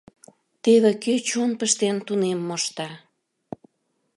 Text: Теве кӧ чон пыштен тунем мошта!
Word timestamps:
Теве 0.63 0.91
кӧ 1.03 1.13
чон 1.29 1.51
пыштен 1.59 1.97
тунем 2.07 2.39
мошта! 2.47 2.89